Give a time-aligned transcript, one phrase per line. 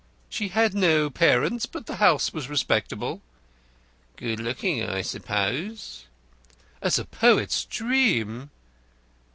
[0.31, 3.21] "She had no parents, but the house was respectable."
[4.15, 6.05] "Good looking, I suppose?"
[6.81, 8.49] "As a poet's dream."